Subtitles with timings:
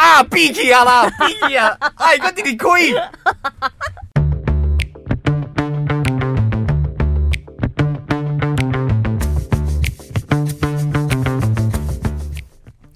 [0.00, 2.94] 啊，闭气啊啦，闭气啊， 哎，个弟弟亏。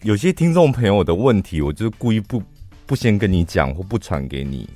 [0.03, 2.43] 有些听众朋友的问题，我就是故意不
[2.87, 4.67] 不先跟你讲或不传给你，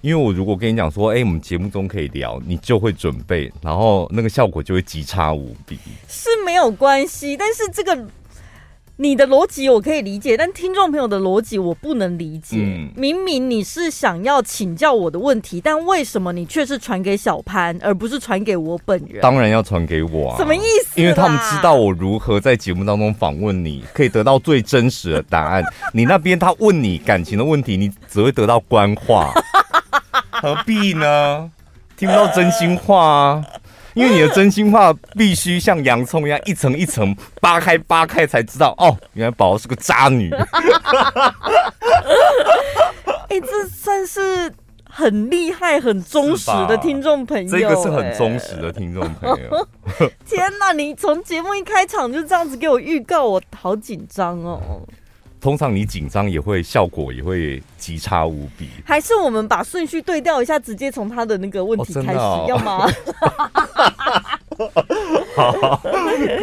[0.00, 5.78] 因为我如果跟你讲说，哎、欸，我们节目中可以聊，你就会准备，然后那个效果就会极差无比。
[6.08, 8.08] 是没有关系，但是这个。
[9.00, 12.56] 你的逻辑我可以理解，但听众朋友的逻辑我不能理解。
[12.58, 19.20] 嗯、明明你是想要请教我的问题，但为什么你却是传给小潘，而不是传给我本人？
[19.22, 20.36] 当然要传给我啊！
[20.36, 21.00] 什么意思？
[21.00, 25.62] 因为他们知道我如何在节目当中访问你，可以得到最真实的答案。
[25.94, 29.32] 你那边他问你感情的问题，你只会得到官话，
[30.30, 31.48] 何必呢？
[31.96, 33.44] 听不到真心话啊！
[33.98, 40.30] 因为你的真心话必须像洋葱一样一层一层扒开扒开才知道哦，原来宝宝是个渣女。
[43.28, 44.52] 哎、欸，这算是
[44.88, 47.50] 很厉害、很忠实的听众朋友。
[47.50, 49.68] 这个是很忠实的听众朋友。
[50.24, 54.80] 天哪，你从节目一开场就这样子给我预告，我好紧张哦。
[55.40, 58.68] 通常你紧张也会效果也会极差无比。
[58.84, 62.86] 还是我们把顺序对调一下，直接从他的那个问题开始，哦哦、要吗？
[65.36, 65.80] 好，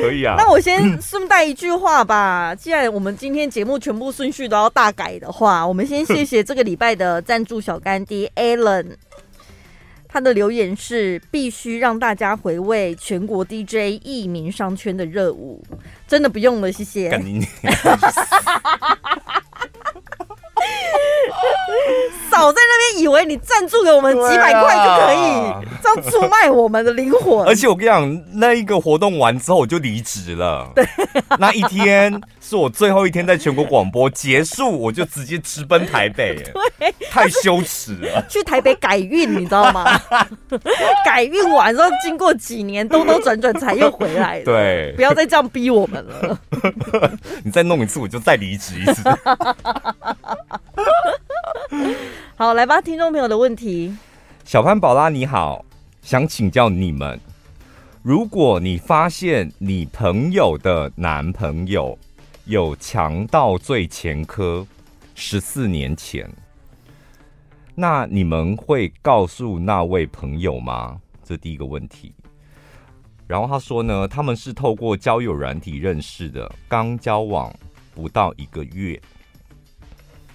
[0.01, 0.35] 可以啊。
[0.37, 2.55] 那我先顺带一句话吧。
[2.55, 8.85] 既然我们今天节目全部顺序都要大改的话，我们先谢谢这个礼拜的赞助小干爹 Alan。
[10.15, 15.61] 他的留言是：必须让大家回味全国 DJ 艺名商圈的热舞，
[16.07, 17.09] 真的不用了，谢谢。
[22.31, 25.51] 少 在那边以为你赞助给我们几百块就可以
[25.83, 27.43] 这样出卖我们的灵魂。
[27.45, 30.71] 而且我跟你讲，那一个活动完之后我就离职了。
[30.73, 30.87] 对，
[31.37, 36.35] 那一天是我最后一天在全国广播结束，我就直接直奔台北。
[36.77, 38.23] 对，太羞耻了。
[38.29, 39.99] 去台北改运，你知道吗？
[41.03, 44.41] 改运完之后，经过几年兜兜转转才又回来。
[44.41, 46.39] 对，不要再这样逼我们了。
[47.43, 49.01] 你再弄一次，我就再离职一次。
[52.35, 53.97] 好，来吧，听众朋友的问题。
[54.43, 55.65] 小潘宝拉你好，
[56.03, 57.19] 想请教你们，
[58.03, 61.97] 如果你发现你朋友的男朋友
[62.45, 64.65] 有强盗罪前科，
[65.15, 66.29] 十四年前，
[67.73, 70.99] 那你们会告诉那位朋友吗？
[71.23, 72.13] 这第一个问题。
[73.25, 77.51] 然后他说呢，他们是透过交友软体认识的，刚交往
[77.95, 79.01] 不到一个月。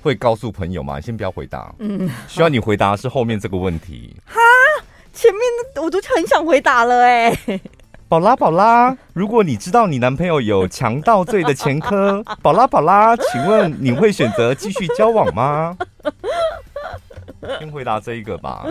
[0.02, 0.96] 会告诉朋友吗？
[0.96, 1.72] 你先不要回答。
[1.78, 4.16] 嗯，需要你回答的是后面这个问题。
[4.24, 4.40] 哈，
[5.12, 5.42] 前面
[5.84, 7.38] 我都很想回答了哎。
[8.10, 15.76] 宝拉宝拉，如果你知道你男朋友有强盗罪的前科， 宝拉宝拉，请问你会选择继续交往吗？
[17.60, 18.66] 先回答这一个吧。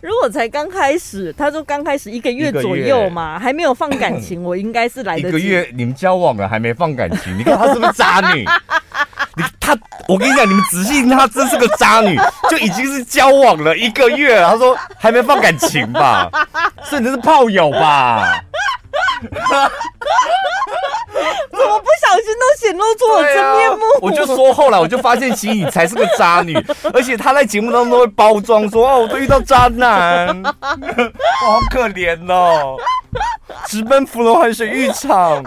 [0.00, 5.28] 如果才刚开始，他说刚开始一个月左右嘛，还没有放感情， 我应该是来得及。
[5.28, 8.44] 一个月你们交往了还没放感情，你看他是不是渣女？
[9.62, 9.76] 你他，
[10.08, 12.18] 我跟你讲，你们仔细听，他真是个渣女，
[12.50, 16.28] 就已经是交往了一个月了，他说还没放感情吧，
[16.90, 18.40] 甚至是炮友吧。
[21.50, 23.76] 怎么不小心都显露出我真面目？
[23.76, 26.54] 啊、我就说后来我就发现，其实你才是个渣女，
[26.92, 30.50] 而且她在节目当中都会包装说哦，我都遇到渣男，我
[31.46, 32.76] 好可怜哦，
[33.66, 35.42] 直奔芙蓉海水浴场。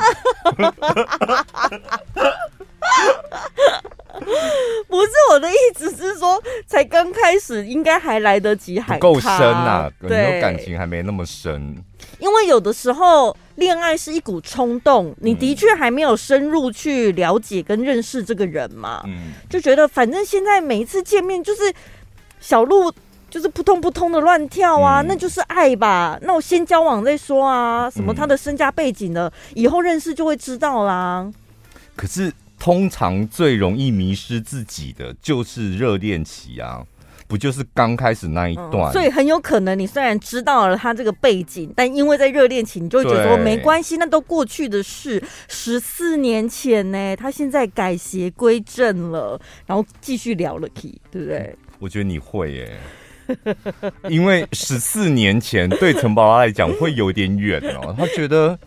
[4.88, 11.75] 不是我的意思是说，才刚开始，应该还来得及海，还够深呐，对，感情还没那么深。
[12.19, 21.74] 因为有的时候，恋爱是一股冲动，你的确还没有深入去了解跟认识这个人嘛，嗯，就觉得反正现在每一次见面就是
[22.40, 22.91] 小鹿
[23.29, 26.18] 就是扑通扑通的乱跳啊，嗯、那就是爱吧。
[26.22, 31.29] 那我先交往再说啊，什么他的身家背景的，以后认识就会知道啦。
[31.97, 32.31] 可是。
[32.60, 36.81] 通常最容易迷失自己的就是热恋期啊，
[37.28, 38.92] 不就是刚开始那一段？
[38.92, 45.22] 嗯，所以很有可能你虽然知道了他这个背景，但因为在热恋期，你就会觉得说没关系，那都过去的事。
[45.48, 51.56] 十四年前呢，他现在改邪归正了，然后继续聊了 key，对不对？
[51.80, 52.80] 我觉得你会耶，
[54.10, 58.58] 因为十四年前对陈宝拉来讲会有点远哦，他觉得。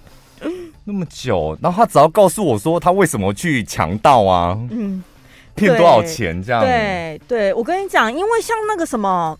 [0.90, 5.04] 那么久，然后他只要告诉我说他为什么去强盗啊，嗯，
[5.54, 6.62] 骗多少钱这样？
[6.62, 9.38] 对对，我跟你讲，因为像那个什么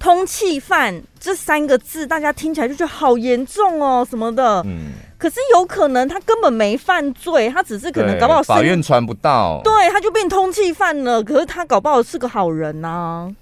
[0.00, 4.94] 通气犯这三个字，大家听起来就觉得好严重哦什么的，嗯。
[5.18, 11.20] 可可是有可能他根本没犯罪，他只是可能搞不好法院传不到，对，他就变通缉犯了。
[11.20, 13.34] 可是他搞不好是个好人呐、啊。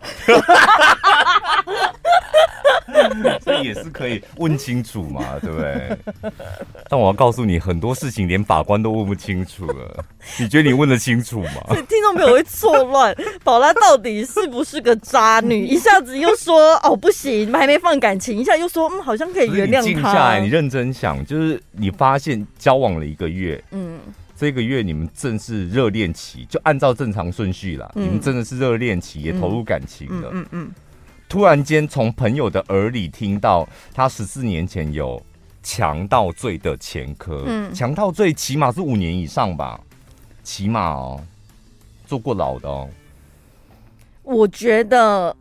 [3.42, 5.96] 所以也是可以问清楚嘛，对不对？
[6.88, 10.04] 但我要告诉你，很多事情连法官都问不清楚了。
[10.38, 11.50] 你觉得你问得清楚吗？
[11.88, 13.14] 听众朋友会错乱，
[13.44, 15.66] 宝拉到底是不是个渣女？
[15.76, 19.82] 一下子又说哦不行，还没放感情，一下又说嗯好像可以原谅他。
[19.82, 23.98] 静下来，你认真想，就是你发现交往了一个月，嗯。
[24.38, 27.90] 这个月你们正是热恋期，就按照正常顺序啦。
[27.94, 30.28] 嗯、你们真的是热恋期，也投入感情了。
[30.30, 30.74] 嗯嗯，嗯，嗯。
[31.26, 35.20] 突然间从朋友的耳里听到他十四年前有
[35.62, 39.80] 强盗罪的前科，嗯，强盗罪起码是五年以上吧，
[40.44, 41.20] 起码哦，
[42.06, 42.88] 坐过牢的哦。
[44.22, 45.34] 我觉得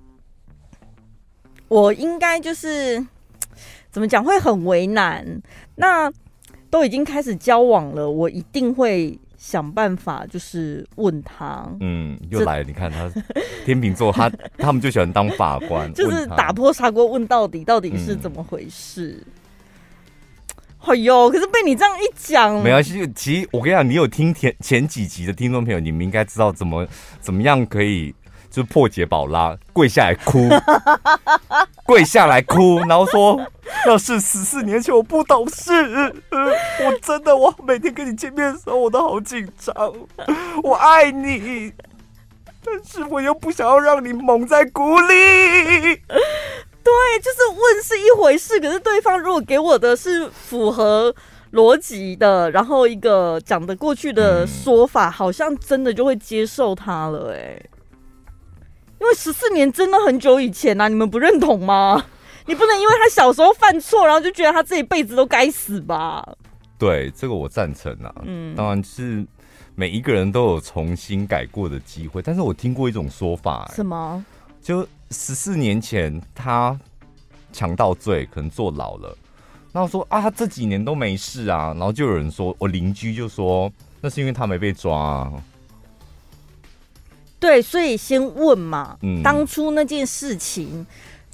[1.68, 3.06] 我应该就是
[3.92, 5.42] 怎么讲会很为难。
[5.76, 6.10] 那。
[6.76, 11.66] 都已经开始交往了，我一定会想办法，就是问他。
[11.80, 13.10] 嗯，又来了，你看他
[13.64, 19.24] 天秤座，他他们就喜欢当法官， 就是打破砂锅问到底，到底是怎么回事？
[20.80, 23.10] 哎、嗯、呦，可是被你这样一讲，没关系。
[23.16, 26.86] 其实我跟你讲，你有听前前几集的听众朋友，你们应该知道怎么
[27.22, 28.14] 怎么样可以。
[28.56, 30.48] 就破解宝拉跪下来哭，
[31.86, 33.46] 跪下来哭，然后说
[33.86, 35.74] ：“要是十四年前我不懂事，
[36.32, 39.76] 我真的我每天跟你见面的时候我都好紧张。
[40.64, 41.74] 我爱你，
[42.64, 45.14] 但是我又不想要让你蒙在鼓里。”
[46.86, 51.14] 对，就是问是一回事，可是对方如果给我的是符合
[51.52, 57.34] 逻辑的，然后一个讲得过去的说法，好像真的就会接受他了。
[57.34, 57.60] 哎。
[59.06, 62.04] 因为十四年真的很久以前呐、啊，你们不认同吗？
[62.48, 66.28] 你不能因为他小时候犯错，然后就觉得他这一辈子都该死吧？
[66.80, 68.12] 对，这个我赞成啊。
[68.24, 69.24] 嗯，当然是
[69.76, 72.20] 每一个人都有重新改过的机会。
[72.20, 74.26] 但是我听过一种说法、欸，什么？
[74.60, 74.82] 就
[75.12, 76.76] 十四年前他
[77.54, 79.16] 强盗罪可能坐牢了，
[79.72, 83.72] 然后说啊，他这几年都没事啊，然后就有人说，我邻居就说，
[84.02, 85.32] 那是因为他没被抓啊。
[87.40, 90.86] 对，所以先问嘛，嗯、当初那件事情，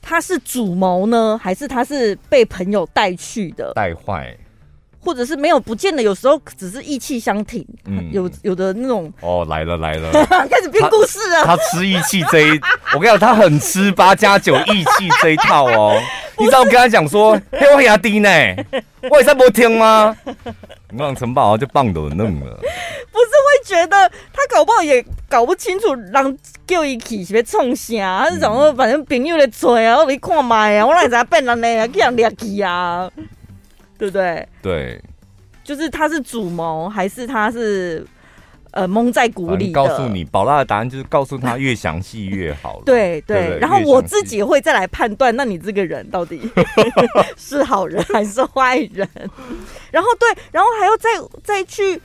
[0.02, 3.72] 他是主谋呢，还是他是被朋友带去的？
[3.76, 4.36] 带坏，
[5.04, 7.66] 或者是没有不见得，有时候只是意气相挺。
[7.86, 10.12] 嗯，有有的那种哦，来了来了，
[10.50, 11.44] 开始编故事了。
[11.44, 12.62] 他，他吃义气这一，
[12.94, 16.00] 我跟你讲，他很吃八加九义气这一套哦。
[16.38, 18.30] 你知道我跟他讲说，嘿，我压低呢，
[19.10, 20.16] 我也在不听吗？
[20.90, 22.58] 你让城堡就棒都弄了。
[23.12, 28.26] 不是会觉得他搞不好也搞不清楚，让叫一起是要冲啥？
[28.26, 31.88] 他是想说，反正朋友在追啊，我没看麦啊，我哪知道变人呢？
[31.90, 33.10] 这样猎奇啊，
[34.02, 34.48] 对不对？
[34.64, 35.02] 对，
[35.64, 38.04] 就是他是主谋，还是他是？
[38.74, 39.70] 呃，蒙在鼓里。
[39.74, 42.82] 告诉你，宝拉的答案就是告诉他越详细越好。
[42.88, 46.40] 对对，然后我自己会再来判断，那你这个人到底
[47.36, 49.06] 是好人还是坏人？
[49.92, 51.10] 然后对，然后还要再
[51.44, 52.02] 再去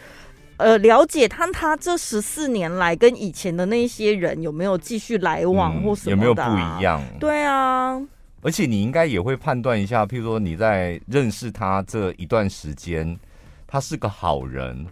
[0.57, 7.01] 呃了解他他这十四年来跟以前的那些人有没有继续来往或什么、啊嗯、有没有不一样？
[7.21, 8.03] 对啊，
[8.47, 13.19] 而且你应该也会判断一下，譬如说你在认识他这一段时间，
[13.67, 14.87] 他是个好人。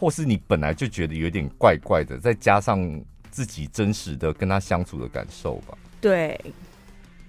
[0.00, 2.80] 或是你本来就觉得有点怪怪的，再加上
[3.32, 5.76] 自己真实的跟他相处的感受吧。
[6.00, 6.40] 对，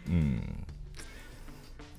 [0.06, 0.40] 嗯，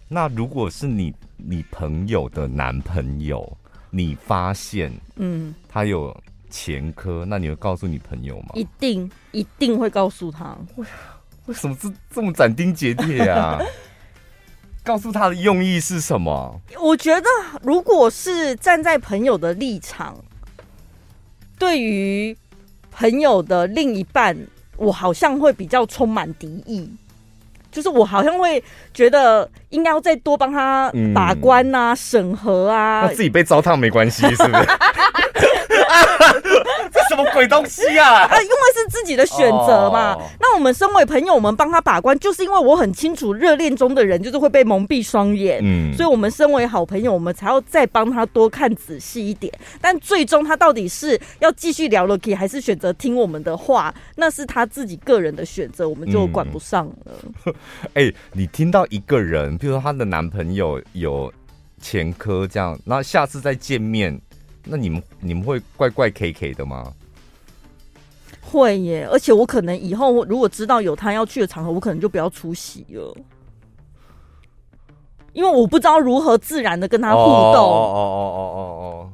[0.06, 3.58] 那如果是你你朋友的男朋友，
[3.90, 6.16] 你发现嗯他有
[6.48, 8.50] 前科，嗯、那你会告诉你朋友吗？
[8.54, 10.56] 一定一定会告诉他。
[11.50, 13.58] 为为什么这这么斩钉截铁啊？
[14.82, 16.60] 告诉他的用意是什么？
[16.80, 17.26] 我觉得
[17.62, 20.16] 如果是站在朋友的立场。
[21.58, 22.34] 对于
[22.90, 24.34] 朋友的另一半，
[24.78, 26.90] 我好像会比较充满敌意，
[27.70, 28.64] 就是我好像会
[28.94, 33.02] 觉得应该要再多帮他把关啊、嗯、审核啊。
[33.02, 34.68] 那自己被糟蹋没关系，是不是？
[37.08, 38.24] 什么鬼东西啊！
[38.24, 40.14] 啊， 因为是自己的选择嘛。
[40.14, 40.22] Oh.
[40.40, 45.60] 那我们身为朋友，我们帮他把关，就是因为我很清楚，热恋中的人就是会被蒙蔽双眼。
[45.62, 49.52] 嗯，所以我们身为好朋友，我们才要再帮他多看仔细一点。
[49.80, 57.52] 但最终他到底是要继续聊了 K，还是选择听我们的话，那是他自己个人的选择，我们就管不上了。
[57.94, 61.32] 哎、欸，你听到一个人，比如说她的男朋友有
[61.80, 64.18] 前科这样，那下次再见面，
[64.70, 66.92] 那你们你们会怪怪 K K 的吗？
[68.40, 73.16] 会耶，而且我可能以后如果知道有他要去的场合，我可能就不要出席了。
[75.32, 77.24] 因为我不知道如何自然的跟他互动。
[77.24, 79.10] 哦哦哦哦哦哦。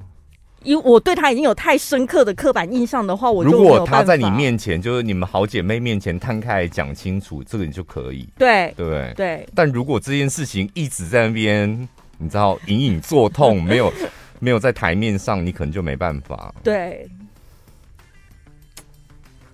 [0.62, 8.28] 因为我对他已经有太深刻的刻板印象的话，我就如果他在你面前，就是你们好姐妹面前摊开来讲清楚，这个你就可以。
[8.38, 9.14] 对对对。
[9.14, 13.92] 对但如果这件事情一直在那边，你知道隐隐作痛，没有
[14.40, 16.54] 没有在台面上，你可能就没办法。
[16.62, 17.08] 对。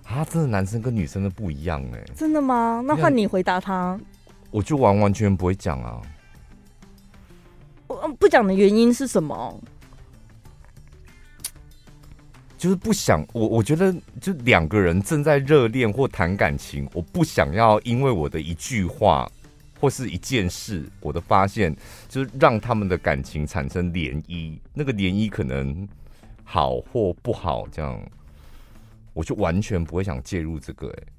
[0.03, 2.03] 啊，真的男生跟女生的不一样哎。
[2.15, 2.83] 真的吗？
[2.85, 3.99] 那换你回答他。
[4.51, 6.01] 我就完完全不会讲啊。
[7.87, 9.59] 我不讲的原因是什么？
[12.57, 19.29] 就是不想我，我觉得就两个人正在热恋或谈感情，我不想要因为我的一句话
[19.83, 21.75] 或是一件事，我的发现
[22.07, 24.57] 就是让他们的感情产生涟漪。
[24.73, 25.85] 那个涟漪可能
[26.45, 28.01] 好或不好，这样
[29.11, 30.93] 我就完全不会想介入这个、欸。
[30.93, 31.12] 哎。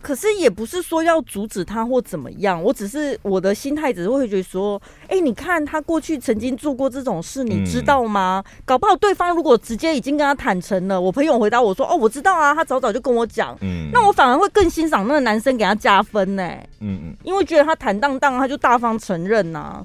[0.00, 8.42] 可是也不是说要阻止他或怎么样，我只是我的心态只是会觉得说，哎、欸，你看他过去曾经做过这种事，你知道吗？
[8.46, 19.84] 嗯、搞不好对方如果直接已经跟他坦诚了，我朋友回答我说，哦，我知道啊，他早早就跟我讲，嗯，那我反而会更欣赏那个男生给他加分呢、欸，嗯嗯，因为觉得他坦荡荡，他就大方承认呐、啊。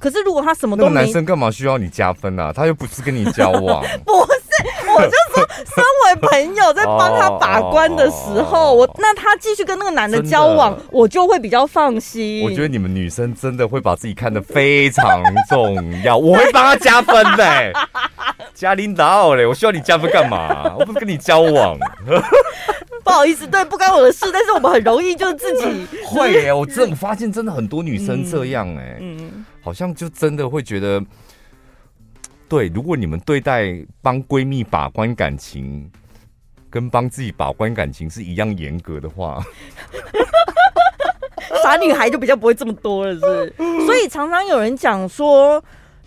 [0.00, 2.52] 可是如果他什么都没，那个男生干嘛需要你加分啊？
[2.52, 4.43] 他又不是跟你交往， 不是，
[4.94, 12.42] 我就说， 身为朋友在帮他把关的时候，我那他继续跟那个男的交往，我就会比较放心。
[12.44, 17.72] 我觉得你们女生真的会把自己看得非常重要，我会帮他加分的、欸，
[18.54, 20.74] 加领导嘞，我需要你加分干嘛？
[20.78, 21.76] 我不是跟你交往。
[23.04, 26.52] 不好意思，对，不关我的事，但是我们很容易就自己会耶、欸。
[26.54, 31.02] 我真的发现，真的很多女生这样哎、欸，嗯，好像就真的会觉得，
[32.54, 35.90] 对，如果你们对待帮闺蜜把关感情，
[36.70, 39.42] 跟帮自己把关感情是一样严格的话，
[41.64, 43.82] 傻女孩就比较不会这么多了，是不是？
[43.86, 45.60] 所以常常有人讲说。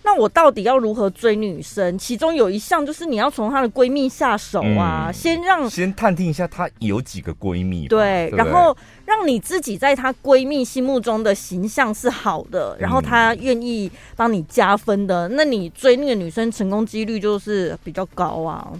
[0.08, 1.98] 那我到底要如何追女生？
[1.98, 8.74] 其中有一项就是你要从她的闺蜜下手啊，嗯、先让先探听一下她有几个闺蜜，对，然后
[9.04, 18.72] 让你自己在她闺蜜心目中的形象是好的，然后她愿意帮你加分的，嗯、那你追那个女生成功几率就是比较高啊。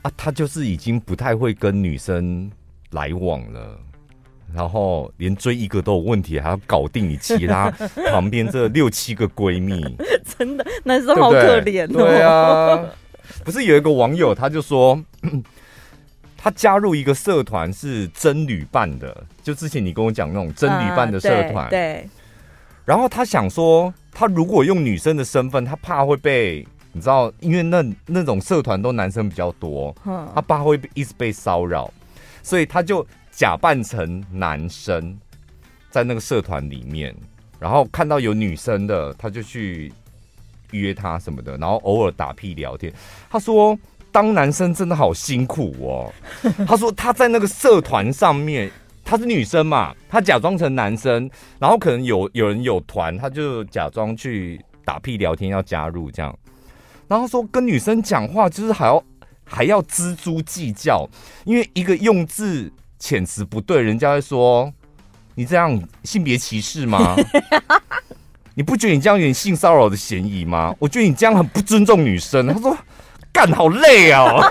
[0.00, 2.50] 啊，她就是已经不太会跟女生
[2.92, 3.78] 来往了。
[4.54, 7.70] 然后连追一个都有问题，还要搞定你其他
[8.10, 9.84] 旁边这六七个闺蜜，
[10.38, 11.98] 真的男生好可怜哦。
[11.98, 12.80] 对啊，
[13.44, 14.98] 不是有一个网友他就说，
[16.36, 21.66] 他加入一个社团是真女伴的，就之前你跟我讲那种真女伴的社团。
[21.66, 21.78] 啊、对。
[21.78, 22.08] 对
[22.86, 29.94] 然后他想说，他如果用女生的身份，他怕会被你知道，因为那那种社团都男生比较多，
[30.34, 31.92] 他怕会一直被骚扰，
[32.42, 33.06] 所以他就。
[33.38, 35.16] 假扮成男生，
[35.90, 37.14] 在那个社团里面，
[37.60, 39.92] 然后看到有女生的，他就去
[40.72, 42.92] 约她什么的，然后偶尔打屁聊天。
[43.30, 43.78] 他说，
[44.10, 46.12] 当男生真的好辛苦哦。
[46.66, 48.68] 他说他在那个社团上面，
[49.04, 51.30] 他是女生嘛，他假装成男生，
[51.60, 56.36] 然后可能有有人有团，他就假装去打屁聊天要加入这样。
[57.06, 59.04] 然后说跟女生讲话就是还要
[59.44, 61.08] 还要錙铢计较，
[61.44, 62.72] 因为一个用字。
[63.00, 64.72] 遣词不对，人家会说
[65.34, 67.14] 你这样性别歧视吗？
[68.54, 70.74] 你不觉得你这样有点性骚扰的嫌疑吗？
[70.80, 72.46] 我觉得你这样很不尊重女生。
[72.48, 72.76] 他说
[73.32, 74.44] 干好累哦，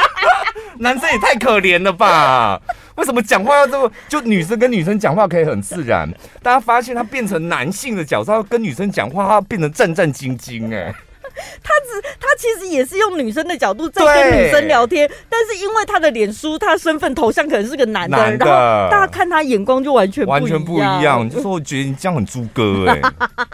[0.80, 2.58] 男生也太可怜了吧？
[2.96, 3.90] 为什么讲话要这么？
[4.08, 6.10] 就女生跟女生讲话可以很自然，
[6.42, 10.94] 大家发现他变成男性的角色，要跟女生讲话，他变成战战兢兢哎。
[11.62, 21.28] 他只他其实也是用女生的角度在跟女生聊天，但是因为他的脸书，他身份头像可能是个男的，男的然后大家看他眼光就完全完全不一样。
[21.28, 23.00] 就说我觉得你这样很猪哥哎，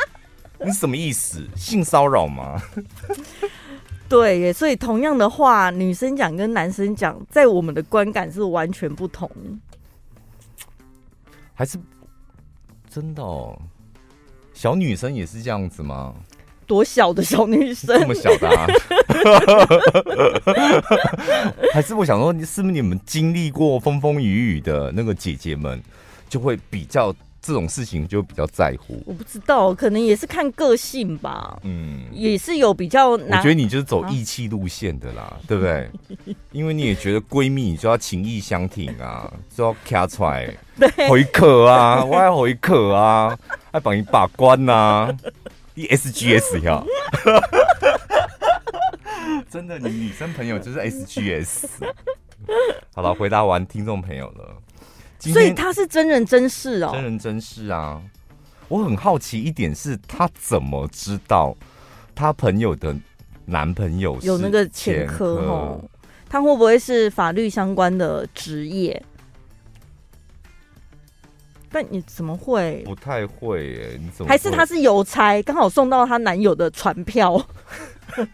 [0.64, 1.42] 你什么意思？
[1.56, 2.60] 性骚扰吗？
[4.08, 9.30] 对耶，所以同样的话，女生讲跟男生讲，在我们的观感是完全不同。
[11.54, 11.78] 还是
[12.88, 13.56] 真的哦？
[14.52, 16.12] 小女生也是这样子吗？
[16.70, 18.64] 多小的小女生，这么小的啊？
[21.74, 25.82] 还是我想说，是不是你们经历过风风雨雨的那个姐姐们，
[26.28, 27.12] 就会比较
[27.42, 29.02] 这种事情就比较在乎？
[29.04, 31.58] 我不知道，可能也是看个性吧。
[31.64, 33.40] 嗯，也是有比较难。
[33.40, 35.90] 我觉得你就是走义气路线的啦，啊、对不对？
[36.52, 40.54] 因为你也觉得闺蜜就要情义相挺啊， 就要卡出来
[41.08, 43.36] 回客啊，我要回客啊，
[43.72, 45.16] 还帮你把关呐、啊。
[45.86, 46.82] S G S 呀，
[49.50, 51.68] 真的，你女生朋友就是 S G S。
[52.94, 54.56] 好了，回答完听众朋友了。
[55.20, 58.00] 所以他是真人真事哦，真人真事啊。
[58.68, 61.54] 我很好奇一点是，他怎么知道
[62.14, 62.96] 他朋友的
[63.44, 65.34] 男朋友有那个前科？
[65.44, 65.84] 哦，
[66.28, 69.02] 他会不会是法律相关的职业？
[71.72, 72.82] 但你怎么会？
[72.84, 74.28] 不太会耶，你怎么？
[74.28, 77.40] 还是他是邮差，刚好送到她男友的船票？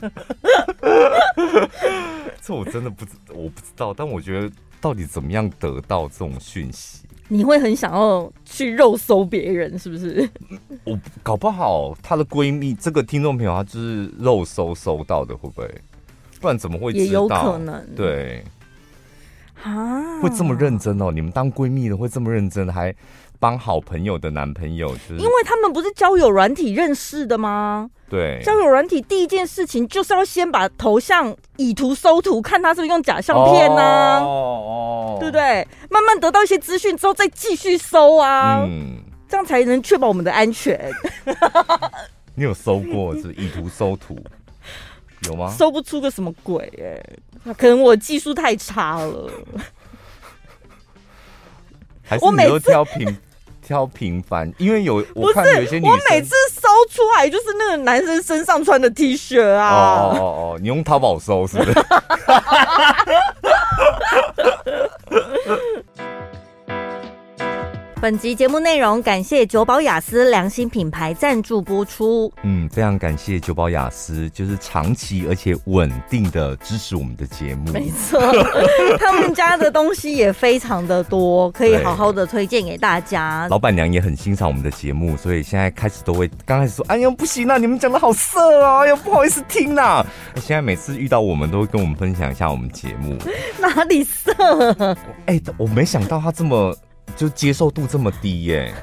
[2.42, 3.92] 这我真的不知，我不知道。
[3.92, 4.50] 但我觉得，
[4.80, 7.04] 到底怎么样得到这种讯息？
[7.28, 10.26] 你会很想要去肉搜别人，是不是？
[10.84, 15.68] 我搞不好她的闺蜜，这个听众朋友，她就是肉搜搜到的，会不会？
[16.40, 17.04] 不然怎么会知道？
[17.04, 17.86] 也有可能。
[17.94, 18.42] 对
[19.62, 21.10] 啊，会这么认真哦？
[21.10, 22.94] 你们当闺蜜的会这么认真，还？
[23.38, 27.90] 帮好朋友的男朋友，就是因为他们不是交友软体认识的吗？
[28.08, 34.20] 对，交友软体第一件事情就是要先把头像以图搜图，看他是不是用假相片呢？
[34.20, 35.66] 哦哦，对不对？
[35.90, 40.90] 慢慢得到一些资讯之后，再继续搜啊，嗯，这样才能确保我们的安全。
[42.36, 44.16] 你有搜过是以图搜图
[45.26, 45.50] 有吗？
[45.50, 46.72] 搜不出个什么鬼
[47.44, 49.30] 哎，可能我技术太差了。
[52.04, 53.18] 还是你都挑平。
[53.66, 59.68] 挑平凡，因为有我看有些女生，我每次搜出来就是那个男生身上穿的 T 恤啊。
[59.68, 61.74] 哦哦哦，你用淘宝搜是不是？
[67.98, 72.30] 本集节目内容感谢九宝雅思良心品牌赞助播出。
[72.42, 77.72] 嗯，非常感谢九宝雅思，就是长期而且稳定的支持我们的节目。
[77.72, 78.20] 没错，
[79.00, 83.48] 他们家的东西也非常的多，可以好好的推荐给大家。
[83.48, 90.04] 老板娘也很欣赏我们的节目，所以现在开始都会刚开始说：“哎呀，不行啊，你们讲的好色啊，哎呀，不好意思听呐。
[90.36, 93.16] ”现在每次遇到我们都会跟我们分享一下我们节目
[93.58, 94.30] 哪里色？
[95.24, 96.76] 哎、欸，我没想到他这么。
[97.14, 98.74] 就接受度这么低耶、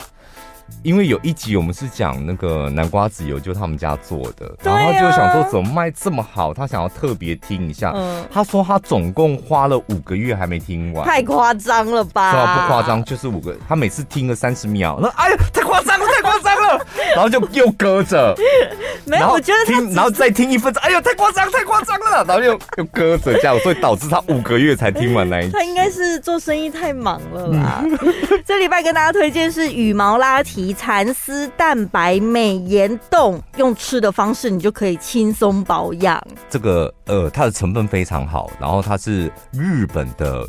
[0.81, 7.91] 因为有一集我们是讲那个南瓜籽油，就他们家做的，然后他就想说怎么卖这么好，他想要特别听一下。
[7.95, 12.31] 嗯，他说他总共花了五个月还没听完，太夸张了吧？
[12.31, 12.55] 是吧？
[12.61, 18.35] 不夸张，就是五个，他每次听了三十秒，那哎呀，太夸张了，太夸张了， 然后就又搁着。
[19.05, 25.51] 没有，我觉得听，然后再听一分钟，哎呦，太夸张，太夸张了，然后又又搁着这样，所以导致他五个月才听完那一集。
[25.51, 27.83] 他应该是做生意太忙了啦。
[28.45, 36.21] 这礼拜跟大家推荐是羽毛拉提蚕丝蛋白美颜冻，用吃的方式你就可以轻松保养。
[36.47, 40.47] 这个呃，它的成分非常好，然后它是日本的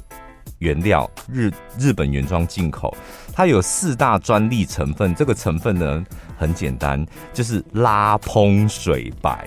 [0.58, 2.94] 原料，日日本原装进口，
[3.32, 6.04] 它有四大专利成分，这个成分呢。
[6.36, 9.46] 很简单，就是拉蓬水白，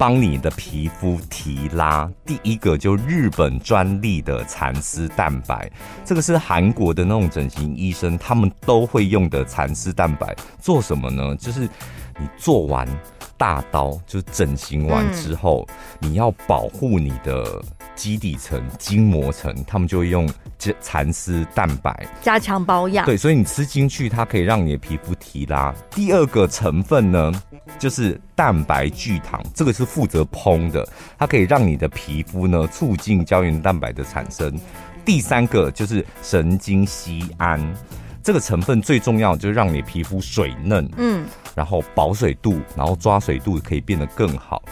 [0.00, 2.10] 帮你的皮肤提拉。
[2.24, 5.70] 第一个就日本专利的蚕丝蛋白，
[6.06, 10.34] 这个是韩国的那种整形医生他们都会用的蚕丝蛋白。
[10.58, 11.36] 做什么呢？
[11.36, 11.68] 就是
[12.18, 12.88] 你做完
[13.40, 15.66] 大刀，就是整形完之后，
[16.02, 17.60] 嗯、你要保护你的。
[17.96, 20.26] 基底层、筋膜层，他们就会用
[20.58, 23.04] 这蚕丝蛋白加强保养。
[23.04, 25.74] 对，所以你吃进去，它可以让你的皮肤提拉。
[25.90, 27.30] 第二个成分呢，
[27.78, 34.58] 就是蛋白聚糖，这个是负责烹的，它可以让你的皮肤呢促进胶原蛋白的产生。
[35.04, 37.60] 第三个就是神经酰胺，
[38.22, 44.62] 这个成分最重要就是让你皮肤水嫩，嗯，然后保水度，然后抓水度可以变得更好。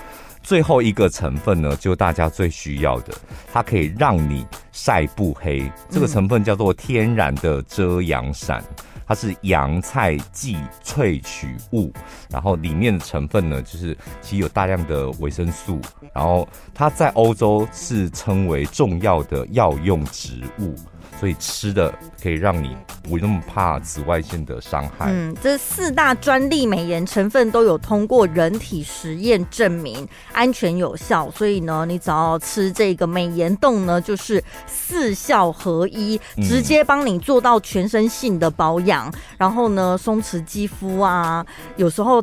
[0.43, 3.13] 最后一个成分呢，就大家最需要的，
[3.53, 5.71] 它可以让你晒不黑。
[5.91, 8.65] 这个成分叫做天然的遮阳伞，
[9.07, 11.93] 它是洋菜剂萃取物，
[12.31, 15.81] 然后里面的成分呢，就是其实有大量的维生素，
[16.15, 20.75] 然后它在欧洲是称为重要的药用植物。
[21.19, 25.07] 所以吃的可以让你不那么怕紫外线的伤害。
[25.09, 41.45] 嗯，这四大专利美颜成分都有通过人体实验证明安全有效，所以呢，你只要吃这个美颜冻呢，就是四效合一，直接帮你做到全身性的保养，嗯、然后呢，松弛肌肤啊，
[41.77, 42.23] 有时候。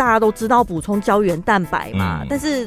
[0.00, 2.66] 大家都知道补充胶原蛋白嘛，嗯、但是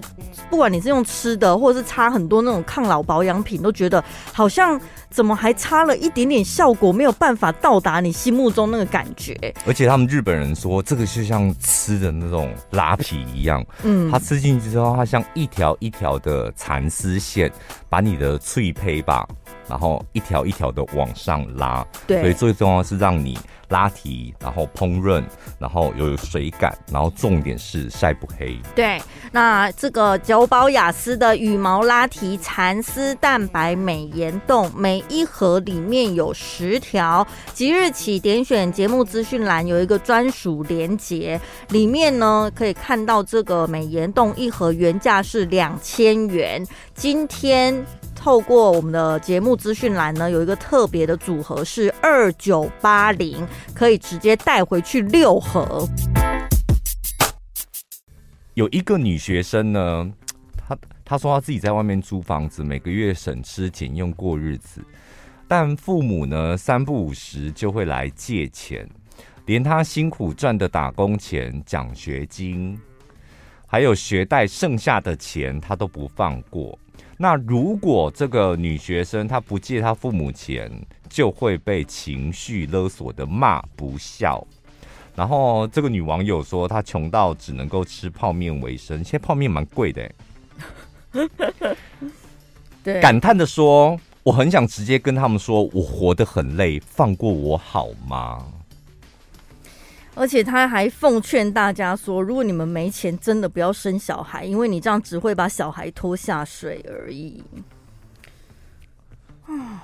[0.51, 9.35] 不管你是用吃的，或者是擦很多那种抗老保养品，都觉得好像怎么还差了一点点效果，没有办法到达你心目中那个感觉。
[9.65, 17.51] 而且他们日本人说，这个就像吃的那种拉皮一样，嗯，它吃进去之后，它像一条一条的蚕丝线，
[17.89, 19.27] 把你的脆胚吧，
[19.67, 21.85] 然后一条一条的往上拉。
[22.07, 23.37] 对，所以最重要的是让你。
[23.69, 25.23] 拉提，然后烹饪，
[25.57, 28.55] 然后有水感，然后重点是晒不黑。
[28.75, 47.83] 对，那这个九宝雅思的羽毛拉提蚕丝蛋白美颜冻，每一盒里面有十条，即日起点选节目资讯栏有一个专属连接，里面呢可以看到这个美颜冻一盒原价是两千元，今天
[48.23, 55.85] 透过我们的节目资讯栏呢有一个特别的组合是二九八零，可以直接带回去六盒。
[58.53, 60.09] 有一个女学生呢。
[60.55, 64.81] 她她说她自己在外面租房子，每个月省吃俭用过日子，
[65.45, 68.89] 但父母呢三不五时就会来借钱，
[69.47, 72.79] 连他辛苦赚的打工钱、奖学金，
[73.67, 76.79] 还有学贷剩下的钱，他都不放过。
[77.17, 80.71] 那如果这个女学生她不借她父母钱，
[81.09, 84.45] 就会被情绪勒索的骂不孝。
[85.15, 90.15] 然后这个女网友说，她穷到只能够吃泡面为生，现在泡面蛮贵的欸。
[92.83, 98.45] 对，感叹的说：“我很想直接跟他们说，我活得很累，放过我好吗？”
[100.15, 107.43] 而且他还奉劝大家说：“如果你们没钱，真的不要生小孩，因为你这样只会把小孩拖下水而已。”
[109.47, 109.83] 啊，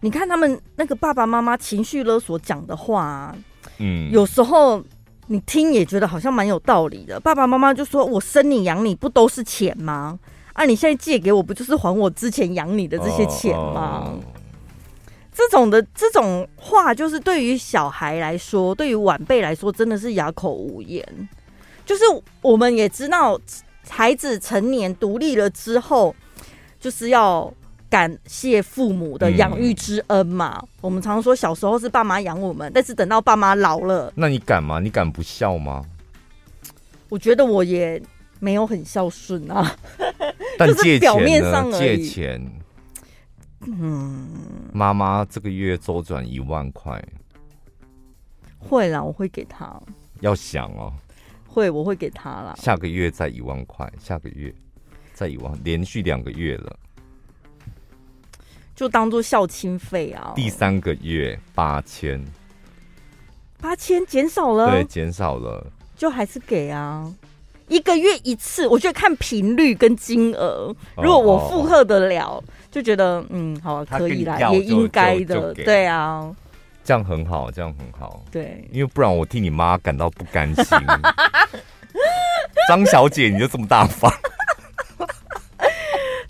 [0.00, 3.34] 你看他们那个爸爸妈妈情绪勒索讲的话，
[3.78, 4.82] 嗯，有时候。
[5.32, 7.20] 你听也觉得好像蛮有道理的。
[7.20, 10.18] 爸爸妈妈就说：“我生你养你不都是钱吗？
[10.54, 14.39] 啊，你现在借给我不就是还我之前养你的这些钱吗？” oh.
[15.32, 21.04] 这种的这种话，就是对于小孩来说，对于晚辈来说，真的是哑口无言。
[21.86, 22.02] 就是
[22.40, 23.40] 我们也知道，
[23.88, 26.14] 孩子成年独立了之后，
[26.78, 27.52] 就是要。
[27.90, 34.78] 感谢父母的养育之恩嘛，嗯、我们常说小时候是爸妈养我们，但是等到爸妈老了，那你敢吗？
[34.78, 35.82] 你敢不孝吗？
[37.08, 38.00] 我觉得我也
[38.38, 39.76] 没有很孝顺啊，
[40.56, 41.66] 但借钱呢？
[41.76, 42.40] 借钱，
[43.66, 44.28] 嗯，
[44.72, 47.02] 妈妈这个月周转一万块，
[48.58, 49.80] 会啦，我会给他。
[50.20, 50.92] 要想哦，
[51.46, 52.54] 会，我会给他啦。
[52.56, 54.54] 下个月再一万块，下个月
[55.12, 56.76] 再一万，连续两个月了。
[58.74, 60.32] 就当做孝亲费啊！
[60.34, 62.24] 第三个月八千，
[63.60, 67.14] 八千减少了，对，减少了，就还是给啊，
[67.68, 76.30] 一个月一次，我觉得看频率跟金额，如果我负荷得了，哦哦哦就觉得嗯，好，可以啦，也应该的，对啊，
[76.84, 80.64] 这样很好，这样很好，对，因为不然我替你妈感到不甘心。
[82.68, 84.10] 张小姐，你就这么大方？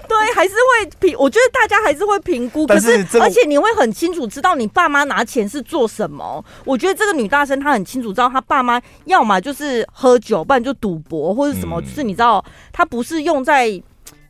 [0.08, 6.44] 对还是会评，我觉得大家还是会评估，可是而且你会很清楚知道你爸妈拿钱是做什么。
[6.64, 13.80] 我觉得这个女大生她很清楚知道，她爸妈要么就是喝酒，不然就赌博或者什么，就是你知道，她不是用在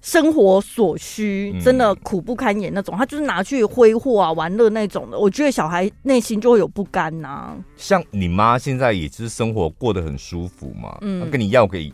[0.02, 5.18] 生活所需，真的苦不堪言那种，他就是拿去挥霍啊、玩乐那种的。
[5.18, 7.54] 我觉得小孩内心就会有不甘呐。
[7.76, 11.92] 像你妈现在也是生活过得很舒服嘛，嗯，跟你要给，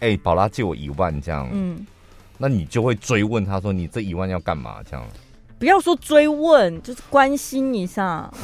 [0.00, 1.86] 哎，宝拉借我一万这样，嗯。
[2.36, 5.06] 那你就会追问他说：“你这一万要干嘛？”这样，
[5.56, 8.28] 不要说追问，就是关心一下。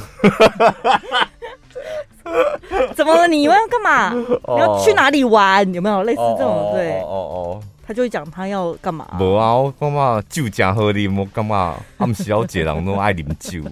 [2.95, 3.27] 怎么了？
[3.27, 4.15] 你以为要干嘛？
[4.15, 5.75] 你要去哪里玩？
[5.75, 6.71] 有没有类似这种？
[6.73, 7.61] 对，哦哦，
[7.91, 9.19] 他就会讲他要干嘛。
[9.19, 11.77] 无啊，我干嘛酒加喝的，我干嘛？
[11.99, 13.69] 他们小姐人都爱啉酒。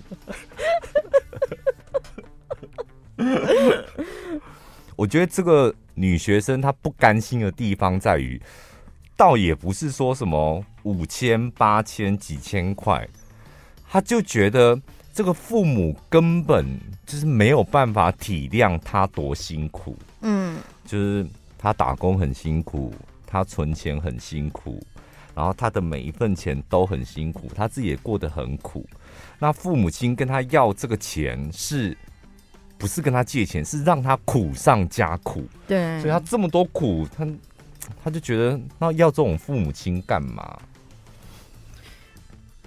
[4.97, 8.43] 我觉得这个女学生她不甘心的地方在于。
[9.17, 13.09] 倒也不是说什么五千、八千、几千块，
[13.89, 14.81] 她就觉得
[15.13, 16.67] 这个父母根本
[17.07, 19.97] 就是没有办法体谅她多辛苦。
[20.23, 21.25] 嗯，就是
[21.57, 22.93] 她打工很辛苦，
[23.29, 24.83] 他存钱很辛苦，
[25.35, 28.85] 然后他的每一份钱都很辛苦，他自己也过得很苦。
[29.39, 31.97] 那父母亲跟他要这个钱，是
[32.79, 33.65] 不是跟他借钱？
[33.65, 35.45] 是让他苦上加苦。
[35.67, 37.29] 对，所以他这么多苦，他。
[38.05, 40.59] 他就觉得那要这种父母亲干嘛？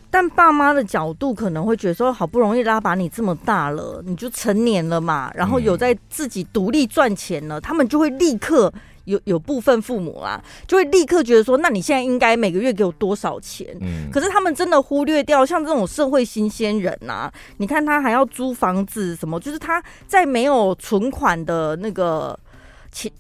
[0.10, 8.74] 但爸妈的角度可能会觉得说，好不容易拉把你这么大了，你就成年了嘛，然后有在自己独立赚钱了，嗯、他们就会立刻
[9.06, 13.68] 有有部分父母啊，就会立刻觉得说，那你现在应该每个月给我多少钱？
[13.82, 22.38] 嗯，可是他们真的忽略掉像这种社会新鲜人啊，你看他还要租房子什么，就是他在没有存款的那个。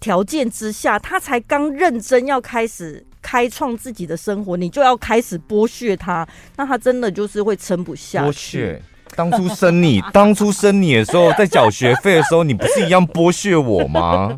[0.01, 8.27] 条件之下，他才刚认真要开始开创自己的生活，你就要开始剥削他，那他真的就是会撑不下去。
[8.27, 8.81] 剥削，
[9.15, 14.37] 当初生你， 当初生你的时候，在缴学费的时候，你不是一样剥削我吗？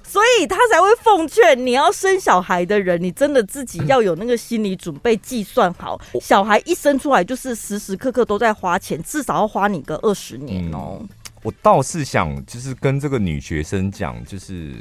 [0.02, 10.98] 所以他才会奉劝你要生小孩的人，你真的自己要有那个心理准备，计算好，小孩一生出来就是时时刻刻都在花钱，至少要花你个二十年哦。
[11.00, 11.08] 嗯，
[11.42, 14.72] 我倒是想，就是跟这个女学生讲，就是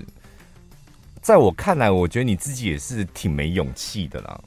[1.19, 4.39] 在我看来，我觉得你自己也是挺没勇气的啦。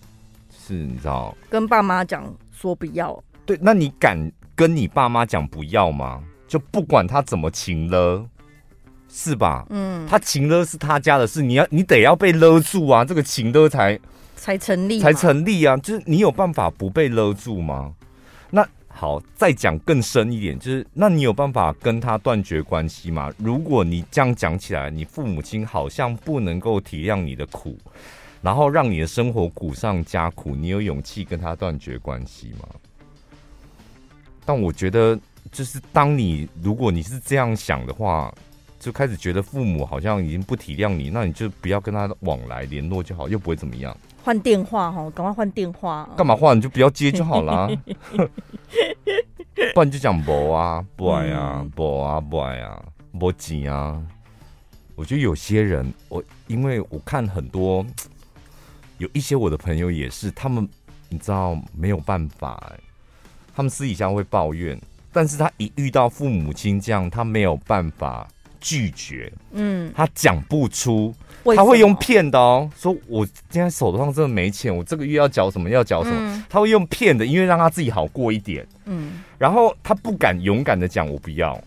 [0.65, 3.21] 是，你知道，跟爸妈讲说不要。
[3.45, 4.17] 对，那你敢
[4.55, 6.23] 跟你爸妈讲不要吗？
[6.47, 8.25] 就不管他怎么情勒，
[9.19, 9.65] 是吧？
[9.71, 13.99] 嗯，他情勒是他家的事，你要你得要被勒住啊，这个情勒才
[14.37, 15.75] 才成立，才成立啊！
[15.79, 17.95] 就是你有办法不被勒住吗？
[18.51, 23.33] 那好，再讲更深一点，就是那你有办法跟他断绝关系吗？
[23.39, 27.79] 如果你这样讲起来，你父母亲好像不能够体谅你的苦。
[28.43, 32.69] 然后让你的生活苦上加苦，你有勇气跟他断绝关系吗？
[34.45, 35.19] 但我觉得，
[35.51, 38.33] 就是当你如果你是这样想的话，
[38.87, 43.97] 就开始觉得父母好像已经不体谅你，那你就不要跟他往来联络就好，又不会怎么样。
[44.23, 46.09] 换电话哈，赶快换电话。
[46.17, 46.57] 干嘛换？
[46.57, 47.69] 你就不要接就好啦。
[49.75, 52.81] 不然就讲不啊，不爱啊，不啊，不爱啊，
[53.19, 54.01] 不急啊。
[54.95, 57.85] 我觉得有些人，我因为我看很多。
[58.99, 60.69] 有一些我的朋友也是，他们
[61.09, 62.73] 你知道没有办法，
[63.53, 64.81] 他们私底下会抱怨，
[65.13, 68.29] 但是他一遇到父母亲这样，他没有办法
[68.61, 71.15] 拒绝，嗯，他讲不出，
[71.57, 81.61] 他会用骗的哦，说我今天手头上真的没钱，我这个月要缴什么要缴什么，嗯，他会用骗的，因为让他自己好过一点，嗯，然后他不敢勇敢的讲我不要，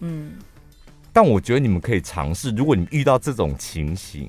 [0.00, 0.32] 嗯，
[1.12, 4.28] 但我觉得你们可以尝试，如果你遇到这种情形。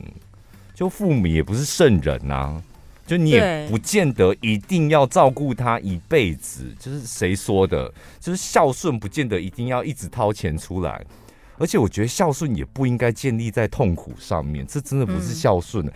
[0.73, 2.63] 就父母也不是圣人呐、啊，
[3.07, 6.65] 就你也不见得一定要照顾他一辈子。
[6.77, 7.89] 就是谁说的？
[8.19, 11.01] 就是孝顺不见得一定要一直掏钱出来，
[11.57, 15.85] 而且我觉得孝顺也不应该建立在痛苦上面，这真的不是孝顺。
[15.85, 15.93] 嗯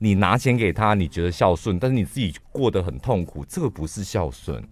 [0.00, 4.62] 你拿钱给他，你觉得孝顺，但是你自己过得很痛苦，这个不是孝顺。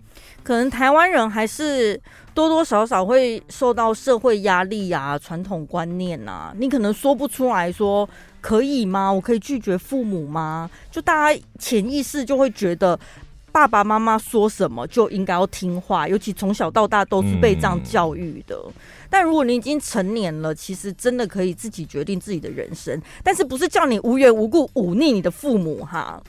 [0.44, 2.00] 可能台湾人还是
[2.32, 8.08] 多多少少会受到社会压力啊、传统观念啊，你可能说不出来说
[8.40, 9.12] 可以吗？
[9.12, 10.70] 我可以拒绝父母吗？
[10.92, 12.96] 就大家潜意识就会觉得。
[13.50, 18.54] 爸爸妈妈说什么就应该要听话，尤其从小到大都是被这样教育的。
[18.66, 18.72] 嗯。
[19.08, 26.22] 但如果你已经成年了，其实真的可以自己决定自己的人生，但是不是叫你无缘无故忤逆你的父母哈？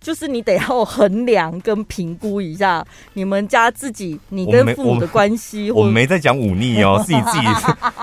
[0.00, 5.70] 就是你得要衡量跟评估一下你们家自己你跟父母的关系。
[5.74, 7.46] 我们没在讲忤逆哦， 是你自己，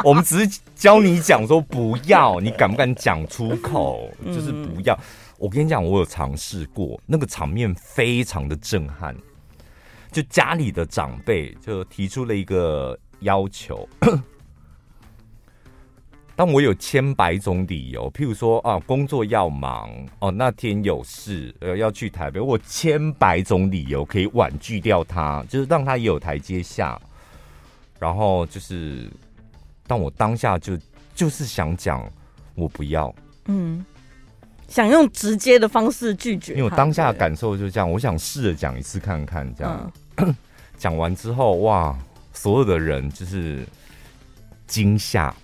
[0.03, 4.09] 我们只是教你讲说不要，你敢不敢讲出口？
[4.25, 4.99] 就是不要。
[5.37, 9.15] 我跟你讲，我有尝试过，那个场面非常的震撼。
[10.11, 13.87] 就家里的长辈就提出了一个要求，
[16.35, 26.99] 但我有千百种理由，譬如说啊，工作要忙哦，那天有事呃要去台北，我千百种理由可以婉拒掉他，就是让他也有台阶下。
[27.99, 29.09] 然后就是，
[29.87, 30.77] 但我当下就
[31.15, 32.05] 就是想讲，
[32.55, 33.13] 我不要，
[33.45, 33.85] 嗯。
[34.67, 37.89] 想用直接的方式拒绝，因为我当下的感受就是这样。
[37.89, 39.93] 我想试着讲一次看看，这样
[40.75, 41.95] 讲、嗯、 完之后，哇，
[42.45, 43.65] 所有的人就是
[44.67, 45.35] 惊吓，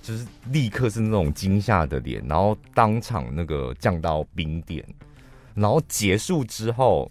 [0.00, 4.84] 就是立刻是那种惊吓的脸，然后当场那个降到冰点，
[5.56, 7.10] 然后结束之后，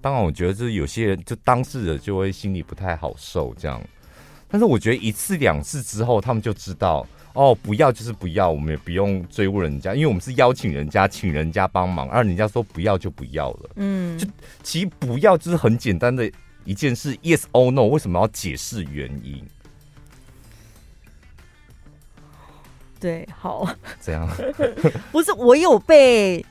[0.00, 3.82] 当然我觉得就是有些人就当事者就会心里不太好受，这样。
[4.46, 7.04] 但是我觉得一次两次之后，他们就知道。
[7.32, 13.70] 哦，不要就是不要，我们也不用追问人家，因为我们是邀请人家，请人家帮忙，而人家说不要就不要了。
[13.74, 14.24] 嗯，就
[14.62, 16.30] 其实不要就是很简单的
[16.64, 19.44] 一件事，yes or no，为什么要解释原因？
[23.00, 23.68] 对，好，
[24.00, 24.28] 这样
[25.12, 26.44] 不是我有被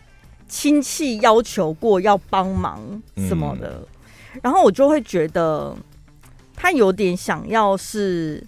[0.48, 3.88] 亲戚要求过要帮忙什么的，
[4.34, 5.76] 嗯，然后我就会觉得
[6.56, 8.46] 他有点想要是。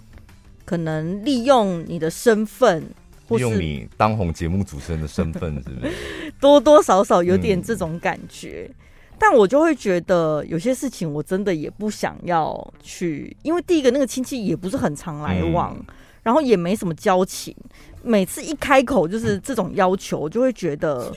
[0.64, 2.82] 可能利用你的身份，
[3.28, 5.92] 利用你当红节目主持人的身份，是不是？
[6.42, 8.74] 多多少少有点这种感觉，嗯，
[9.18, 17.56] 但我就会觉得有些事情我真的也不想要去，因为第一个那个亲戚也不是很常来往，嗯，然后也没什么交情，
[18.02, 21.10] 每次一开口就是这种要求，我就会觉得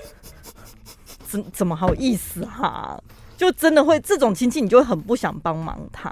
[1.27, 3.03] 怎怎么好意思哈，啊？
[3.37, 6.11] 就真的会这种亲戚，你就会很不想帮忙他。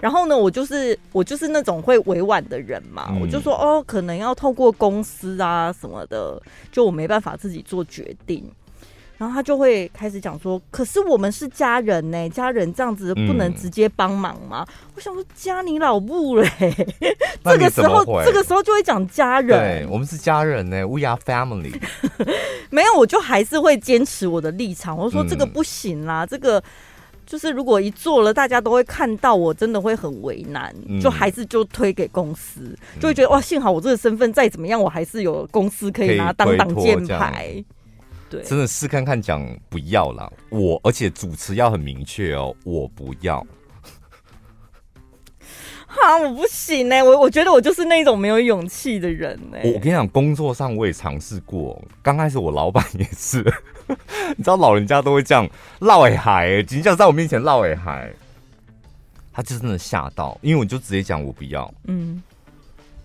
[0.00, 8.48] 然后呢，我就是我就是那种会委婉的人嘛，嗯、我就说哦，可能要透过公司啊什么的，就我没办法自己做决定。
[9.18, 16.50] 然后他就会开始讲说：“可是我们是家人呢，家人这样子不能直接帮忙吗？”嗯、我想说：“加你老母嘞！
[17.42, 19.48] ”这个时候，这个时候就会讲家人。
[19.48, 21.74] 对，我们是家人呢，We are family。
[22.68, 24.96] 没有，我就还是会坚持我的立场。
[24.96, 26.62] 我说这个不行啦，嗯、这个
[27.24, 30.74] 就是如果一做了，大家都会看到，我真的会很为难。
[30.86, 37.64] 嗯、就还是就推给公司，就会觉得哇，幸好我这个身份再怎么样，我还是有公司可以拿当挡箭牌。
[38.28, 43.44] 对，真的试看看讲不要啦，我而且主持要很明确哦，我不要。
[45.86, 49.72] 啊，我不行呢、欸，我我觉得我就是那种没有勇气的人呢、欸。
[49.72, 53.38] 我跟你讲，工作上我也尝试过，刚开始我老板也是，
[54.36, 58.12] 你知道老人家都会这样闹哎嗨，就像在我面前闹哎嗨，
[59.32, 62.22] 他就真的吓到，因为我就直接讲我不要，嗯。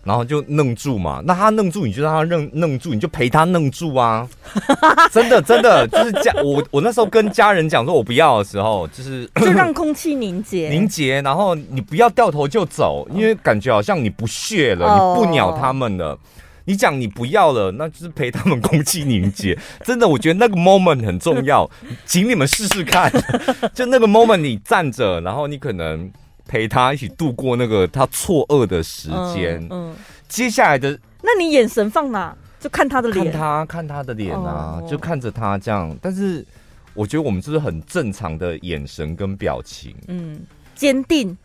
[0.04, 4.28] 然后就愣住嘛，那他愣住，你就让他愣愣住，你就陪他愣住啊！
[5.14, 16.18] 真的真的就是家我我那时候跟家人讲说我不要的时候，就是 就让空气凝结 凝结，然后你不要掉头就走，因为感觉好像你不屑了，哦、你不鸟他们了。
[16.66, 19.58] 你讲你不要了，那就是陪他们空气凝结。
[19.84, 21.70] 真的，我觉得那个 moment 很重要，
[22.06, 23.12] 请你们试试看。
[23.74, 26.12] 就那个 moment，你站着，然后你可能。
[26.52, 29.58] 陪他一起度过那个他错愕的时间。
[29.70, 29.96] 嗯，嗯，
[30.28, 32.36] 接下来的，那你眼神放哪？
[32.60, 35.98] 就看他的脸，看他看他的脸啊，哦、就看着他这样。
[36.02, 36.46] 但是
[36.94, 40.42] 我觉得我们就是很正常的眼神跟表情，嗯，
[40.76, 41.38] 坚定。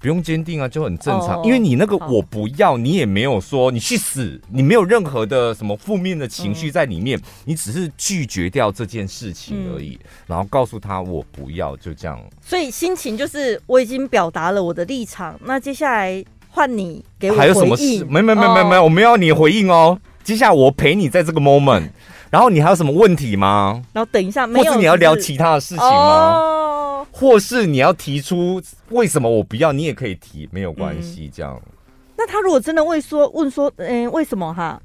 [0.00, 12.18] 不用坚定啊，就很正常，因为你那个我不要，你也没有说你去死，你没有任何的什么负面的情绪在里面，你只是拒绝掉这件事情而已，然后告诉他我不要，就这样。
[12.40, 17.40] 所以心情就是我已经表达了我的立场，那接下来换你给我回应。
[17.40, 18.02] 还有什么事？
[18.06, 20.00] 没没没没没，我没有你回应哦。
[20.24, 21.90] 接下来我陪你在这个 moment，
[22.30, 23.82] 然后你还有什么问题吗？
[23.92, 26.68] 然后等一下，没有，或是你要聊其他的事情吗？
[27.10, 28.60] 或是你要提出
[28.90, 31.30] 为什么我不要，你也可以提，没有关系。
[31.32, 31.72] 这样、嗯，
[32.16, 34.80] 那他如果真的会说问说，嗯、欸，为什么哈？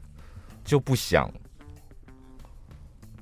[0.64, 1.32] 就不想。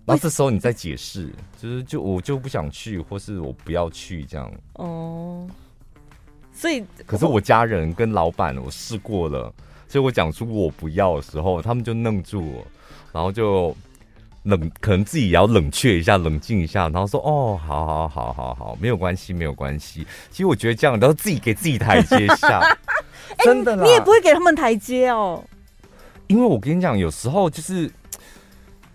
[0.06, 4.52] 那这时候你再解释，就是就我就不想去，或是我不要去这样。
[4.74, 5.48] 哦。
[6.52, 9.54] 所以，可是我家人跟老板，我试过了，
[9.88, 12.68] 所以我讲出我不要的时候，他们就愣住我，
[13.12, 13.76] 然后就。
[14.44, 22.62] 冷，可能自己也要冷却一下，冷静一下，然后说：“哦，好好好好好，没有关系，没有关系。”其实我觉得这样，都是自己给自己台阶下，
[23.44, 23.88] 真的啦、欸。
[23.88, 25.44] 你也不会给他们台阶哦，
[26.28, 27.90] 因为我跟你讲，有时候就是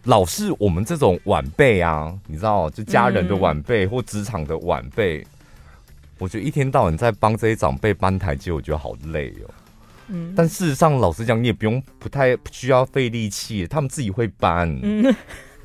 [0.04, 5.26] 老是我们这种晚辈啊，你知道，就家人的晚辈或职场的晚辈，嗯、
[6.18, 9.50] 我觉得一天到晚在帮这些长辈搬台阶，我觉得好累哦。
[10.08, 15.14] 嗯，但事实上，老实讲，你也不用不太需要费力气，他们自己会搬，嗯，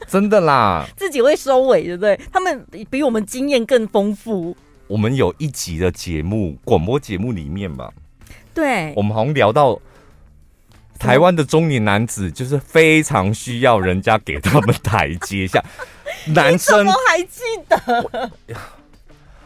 [0.07, 2.19] 真的啦， 自己会收尾，对不对？
[2.31, 4.55] 他们比我们经验更丰富。
[4.87, 7.91] 我们有一集的节目，广播节目里面吧，
[8.53, 9.79] 对，我们好像聊到
[10.99, 15.63] 台湾的中年男子，就是非常需要人家给他们台阶下，
[16.27, 18.31] 男生我还记得。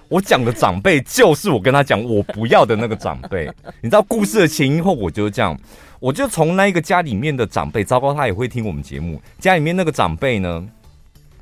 [0.10, 3.46] 我讲的长辈就是我跟他讲我不要的那个长辈，
[3.82, 5.58] 你知道故事的前因后果就是这样。
[6.00, 9.22] 我就从那一个家里面的长辈，糟糕，他也会听我们节目。
[9.40, 10.66] 家里面那个长辈呢，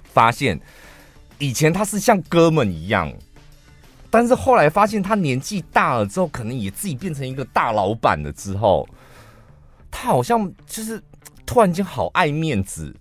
[0.04, 0.60] 发现
[1.38, 3.12] 以前他是像哥们一样，
[4.10, 8.88] 但是后来发现他年纪大了之后，可能也自己变成一个大老板了之后，
[9.92, 11.04] 他好像就是
[11.46, 12.96] 突然间好爱面子。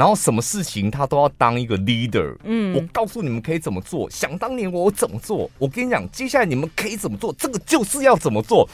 [0.00, 4.08] 然后什么事情他都要当一个 leader，嗯，我告诉你们可以怎么做。
[4.08, 5.50] 想当年我怎么做？
[5.58, 7.30] 我跟你讲，接下来你们可以怎么做？
[7.34, 8.66] 这个就是要怎么做，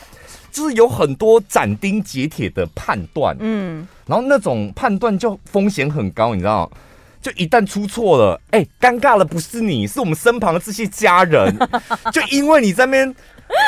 [0.53, 6.71] 就是有很多斩钉截铁的判断，嗯，然后那种判断就风险很高，你知道？
[7.21, 11.59] 就一旦出错了，哎，尴尬的不是你，是我们身旁的这些家人，
[12.15, 13.13] 就因为你在那边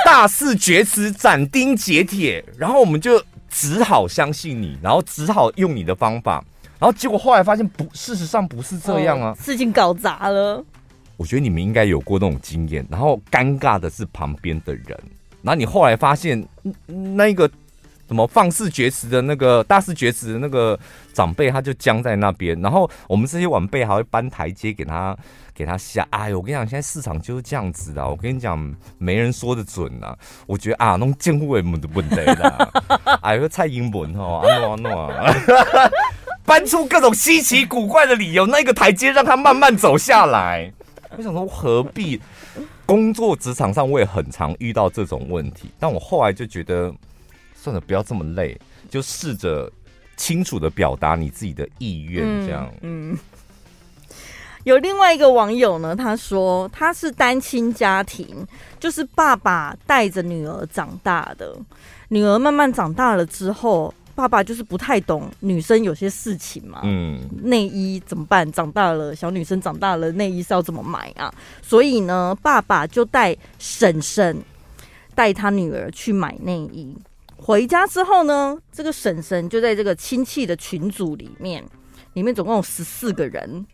[0.05, 6.45] 大肆厥词、斩钉截铁，然后我们就只好相信你，然后只好用你的方法。
[6.79, 10.65] 然后结果后来发现不，事实上不是这样啊，事情搞砸了。
[11.17, 12.87] 我觉得你们应该有过那种经验。
[12.89, 14.97] 然后尴尬的是旁边的人。
[15.43, 16.47] 然后你后来发现，
[16.87, 17.51] 那个
[18.07, 20.79] 什么放肆绝词的那个大肆绝词的那个
[21.13, 22.61] 长辈，他就僵在那边。
[22.61, 25.17] 然后我们这些晚辈还会搬台阶给他，
[25.53, 26.07] 给他下。
[26.11, 28.09] 哎呦，我跟你讲，现在市场就是这样子的。
[28.09, 28.57] 我跟你讲，
[28.99, 30.17] 没人说的准啊。
[30.47, 32.71] 我觉得啊，那种见护为的问题啦。
[33.23, 35.35] 哎呦，蔡英文哦，阿诺阿诺啊。
[36.49, 40.73] 搬出各种稀奇古怪的理由，那个台阶让他慢慢走下来。
[41.15, 42.19] 我想说，何必？
[42.87, 46.91] 工作职场上我也很常遇到这种问题，但我后来就觉得，
[47.55, 49.71] 算了，不要这么累，就试着
[50.17, 52.73] 清楚的表达你自己的意愿，这样。
[52.81, 53.13] 嗯。
[53.13, 53.19] 嗯
[54.65, 58.47] 有另外一个网友呢，他说他是单亲家庭，
[58.81, 61.55] 就是爸爸带着女儿长大的，
[62.09, 63.93] 女儿慢慢长大了之后。
[64.19, 68.51] 爸爸就是不太懂女生有些事情嘛，嗯，内衣怎么办？
[68.51, 71.33] 长大了，小女生长大了，内衣是要怎么买啊？
[71.63, 74.43] 所以呢，爸爸就带婶婶
[75.15, 76.99] 带他女儿去买内衣。
[77.37, 81.63] 回家之后呢，这个婶婶就在这个亲戚的群组里面，
[82.15, 83.65] 里面总共有十四个人，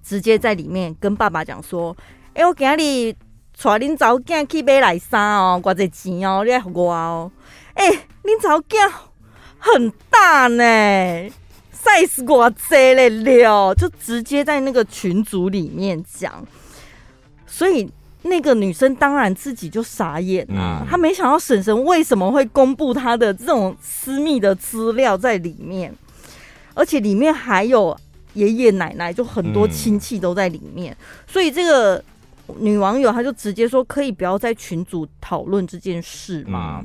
[0.00, 1.90] 直接在里面跟爸爸讲说
[2.34, 3.12] ：“哎、欸，我今日
[3.60, 7.32] 带恁查某囝去买来衫哦，偌济钱哦，你爱给我哦。
[7.74, 9.09] 欸”哎，恁查某囝。
[9.60, 10.64] 很大呢
[11.72, 16.44] ，size 我这了了，就直接在那个群组里面讲，
[17.46, 17.88] 所以
[18.22, 25.94] 那个女生当然自己就傻眼啊，她没想到婶婶为什么会公布她的这种私密的资料在里面，
[26.74, 27.96] 而且里面还有
[28.34, 30.96] 爷爷奶奶，就很多亲戚都在里面，
[31.26, 32.02] 所以这个
[32.58, 36.82] 女网友她就直接说，可以不要在群组讨论这件事吗？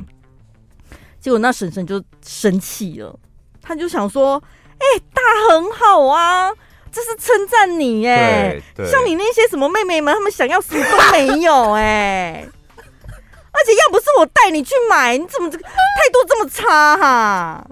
[1.26, 3.18] 结果那婶婶就生气了，
[3.60, 4.40] 他就想说
[4.78, 6.54] ：“哎、欸，大很好啊，
[6.92, 8.62] 这是称赞你哎，
[8.92, 12.46] 像你那些什么妹妹们，她们想要什么都没有哎，
[12.78, 15.74] 而且要不是我带你去买，你怎么这个态
[16.14, 17.66] 度这么差哈、 啊？”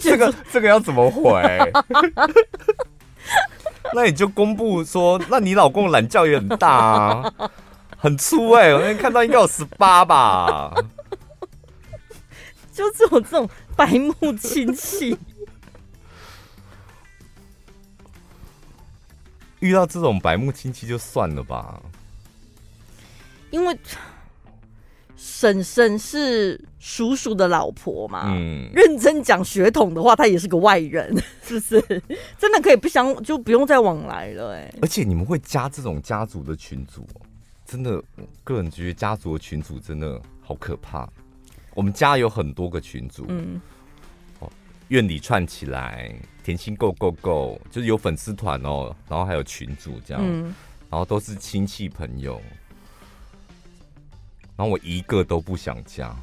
[0.00, 1.42] 这个这个要怎么回？
[3.92, 7.32] 那你就公布说，那你老公懒觉也很大啊。
[8.04, 10.74] 很粗哎、欸，我那天看到应该有十八吧，
[12.70, 15.16] 就是我这种白目亲戚，
[19.60, 21.80] 遇到这种白目亲戚就算了吧，
[23.50, 23.74] 因为
[25.16, 31.10] 婶婶是叔叔的老婆嘛，嗯，认真讲血统的话，她也是个外人，
[31.42, 31.80] 是不是？
[32.36, 37.22] 真的可以不相就不用再往来了哎、欸，而且你们会加这种家族的群组哦。
[37.74, 38.00] 真的，
[38.44, 41.08] 个人觉得家族的群组真的好可怕。
[41.74, 43.60] 我们家有很多个群组，嗯，
[44.38, 44.48] 哦，
[44.86, 46.14] 院里串起来，
[46.44, 50.54] 甜心 Go Go Go，就是有粉丝团哦，然后还有群组这样，嗯，
[50.88, 52.40] 然后都是亲戚朋友，
[54.56, 56.14] 然后我一个都不想加，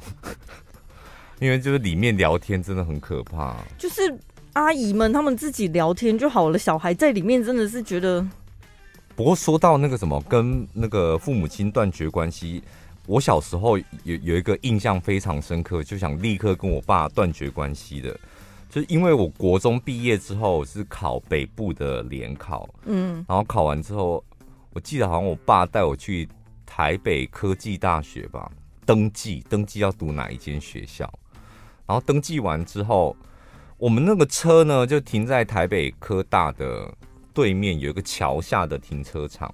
[1.38, 3.58] 因为就是里面聊天真的很可怕。
[3.76, 4.00] 就是
[4.54, 8.26] 阿姨们他们自己聊天就好了，小孩在里面真的是觉得。
[9.14, 12.62] 不过说到那个什么，跟那个父母亲断绝关系，
[13.06, 18.18] 我小时候有有一个印象非常深刻，就想立刻跟我爸断绝关系的，
[18.70, 24.24] 就是因为我国中毕业之后是考北部的联考，嗯，然后考完之后，
[24.72, 26.26] 我记得好像我爸带我去
[26.64, 28.50] 台北科技大学吧，
[28.86, 31.04] 登记登记要读哪一间学校，
[31.86, 33.14] 然后登记完之后，
[33.76, 36.92] 我们那个车呢就停在台北科大的。
[37.34, 39.52] 对面有一个桥下的停车场，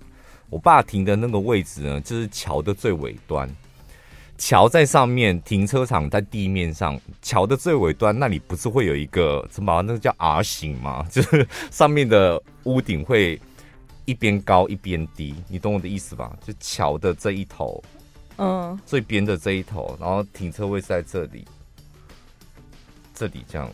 [0.50, 3.48] 我爸停的那个位置呢，就是桥的最尾端。
[4.36, 6.96] 桥在上面，停车场在地面上。
[7.20, 9.82] 桥的最尾端那里不是会有一个什么？
[9.82, 11.04] 那个叫 R 型吗？
[11.10, 13.40] 就是上面的屋顶会
[14.04, 16.36] 一边高一边低，你懂我的意思吧？
[16.46, 17.82] 就桥的这一头，
[18.36, 21.44] 嗯，最边的这一头，然后停车位是在这里，
[23.12, 23.68] 这里这样。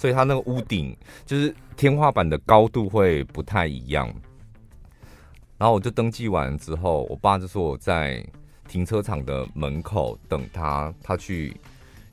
[0.00, 0.96] 所以它那个屋顶
[1.26, 4.10] 就是天花板的高度会不太一样，
[5.58, 8.24] 然后我就登记完之后，我爸就说我在
[8.66, 11.54] 停车场的门口等他，他去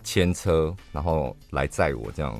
[0.04, 2.34] 牵车，然后来载我这样，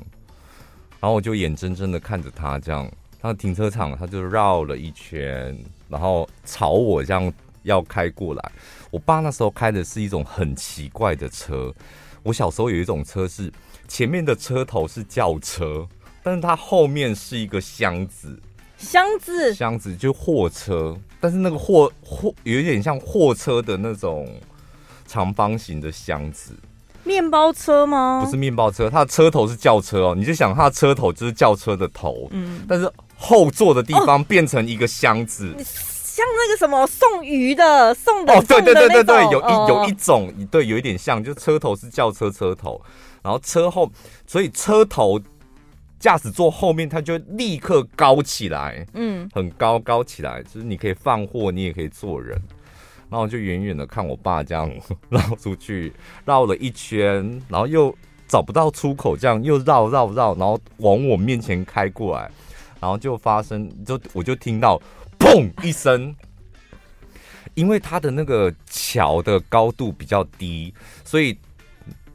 [1.00, 2.86] 然后我就眼睁睁的看着他这样，
[3.18, 7.32] 他的停车场他就绕了一圈，然后朝我这样
[7.62, 8.52] 要开过来。
[8.90, 11.74] 我爸那时候开的是一种很奇怪的车，
[12.22, 13.50] 我小时候有一种车是。
[13.88, 15.84] 前面的车头是轿车，
[16.22, 18.38] 但是它后面是一个箱子，
[18.76, 24.28] 箱子，箱子就货车，但是那个货货有点像货车的那种
[25.06, 26.52] 长方形的箱子。
[27.04, 28.20] 面包车吗？
[28.22, 42.78] 不是面包车，它的车头是轿车哦，你就想它的车头就是轿车的头，嗯，但是后座的地方变成一个箱子，哦、像那个什么送鱼的送的，哦，对对对对对，有一有一种，对，有一点像，就车头是轿车车头。
[43.28, 43.92] 然后车后，
[44.26, 45.20] 所以车头
[45.98, 52.40] 驾驶座后面，它就立刻高起来，嗯，很高高起来，就是你可以放货，你也可以坐人。
[53.10, 54.72] 然后我就远远的看我爸这样
[55.10, 55.92] 绕出去，
[56.24, 57.94] 绕了一圈，然后又
[58.26, 62.30] 找不到出口，这样又绕绕绕，然后往我面前开过来，
[62.80, 64.80] 然后就发生，就我就听到
[65.18, 66.16] 砰一声，
[67.52, 70.72] 因为它的那个桥的高度比较低，
[71.04, 71.36] 所以。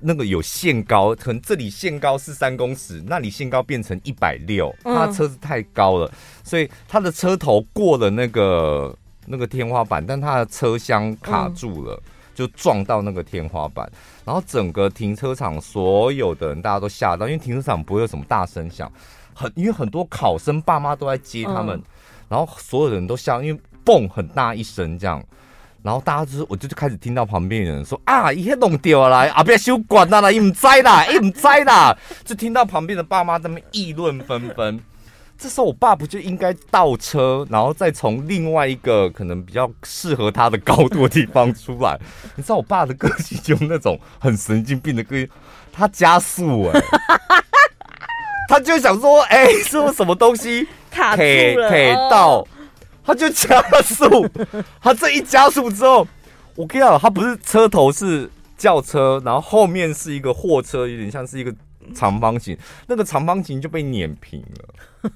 [0.05, 6.11] 那个有限高，可能这里限高是三公尺，那里限高变成一百六，他车子太高了，
[6.43, 8.93] 所以他的车头过了那个
[9.25, 11.97] 那个天花板，但他的车厢卡住了，
[12.35, 13.89] 就撞到那个天花板，
[14.25, 18.91] 然后整个停车场所有的人大家都吓到，因为停车场不会有什么大声响，
[19.33, 21.81] 很因为很多考生爸妈都在接他们，
[22.27, 25.23] 然后所有人都吓，因为嘣很大一声这样。
[25.83, 34.79] 然后大家就是，我就就开始听到旁边有人说啊，伊迄弄掉了，啊，不要修管啦，伊唔知啦，伊唔知啦， 就听到旁边的爸妈在那边议论纷纷。
[35.37, 41.99] 这时候我爸不就应该倒车，然后再从另外一个可能比较适合他的高度的地方出来？
[42.37, 45.27] 你知道我爸的个性就那种很神经病的个性，
[45.73, 46.85] 他加速哎、欸，
[48.47, 51.67] 他就想说哎，是不是什么东西卡住了？
[51.69, 52.47] 可以到。
[53.05, 54.27] 他就加速，
[54.81, 56.07] 他这一加速之后，
[56.55, 61.53] 我跟你讲，他不是车头是轿车，然后后面是一个货车，有点像是一个
[61.93, 65.11] 长方形，那个长方形就被碾平了。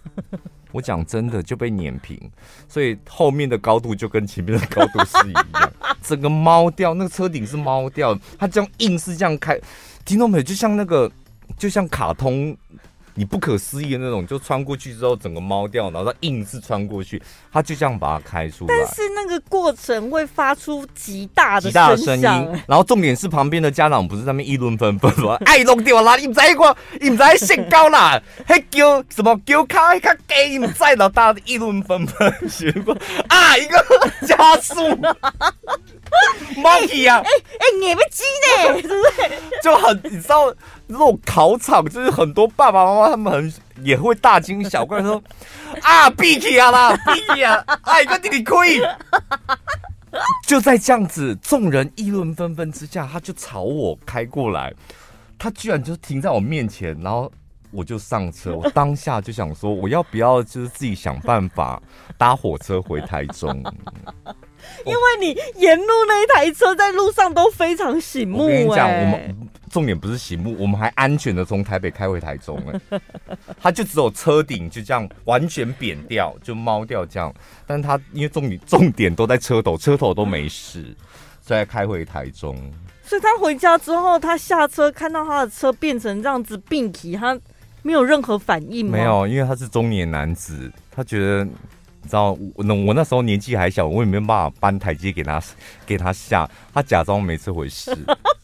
[0.73, 2.19] 我讲真的就被碾平，
[2.67, 9.57] 所以后面的高度就跟前面的高度是一样，整个猫掉，那个车顶是猫掉，他这样硬是这样开，
[10.03, 10.43] 听到没有？
[10.43, 11.09] 就像那个，
[11.57, 12.55] 就像卡通。
[13.17, 17.19] 你不可思议的那种，就穿过去之后整个猫掉，然后它硬是穿过去，
[17.51, 18.75] 它就这样把它开出来。
[18.77, 29.87] 但是那个过程会发出极大的极大的声音，然后重点是旁边的家长不是在那边议论纷纷说：“哎，弄掉啦，你唔知我，你唔知限高啦，还叫什么叫卡？
[29.87, 32.95] 还卡给，唔知然后大家议论纷纷，结果
[33.29, 33.83] 啊一个
[34.27, 34.75] 加速，
[36.61, 37.23] 猫皮啊，
[37.56, 39.61] 哎哎，你不急呢，是不是？
[39.61, 40.53] 就很你知道。
[40.89, 43.53] 这种考场就是很多爸爸妈妈他们很
[43.83, 45.21] 也会大惊小怪说
[45.83, 48.79] 啊，闭气啊啦，闭气啊， 哎，个弟弟亏。
[50.47, 54.73] 就在这样子众人议论纷纷之下，他就朝我开过来，
[55.37, 57.29] 他居然就停在我面前，然后
[57.69, 58.55] 我就上车。
[58.55, 61.81] 我当下就想说，我要不要就是自己想办法
[62.17, 63.61] 搭火车回台中？
[64.85, 68.43] 因为你沿路那一台车在路上都非常醒目。
[68.43, 69.47] 我跟你讲，我们。
[69.69, 72.57] 重点不是醒目，我们还安全的从台北开回台中
[72.89, 72.99] 哎，
[73.61, 77.31] 他就只有车顶就这样完全扁掉，就猫掉这样，
[77.67, 80.95] 但他因为重点重点都在车头，车头都没事，
[81.41, 82.55] 所以开回台中。
[83.03, 87.37] 所以他回家之后，他下车看到他的车变成这样子病起，他
[87.83, 88.93] 没有任何反应吗？
[88.93, 91.45] 没有，因为他是中年男子，他觉得
[92.07, 95.43] 你知道我那我那时候年纪还小，我也没有办法搬台阶给他
[95.85, 97.93] 给他下，他假装没这回事。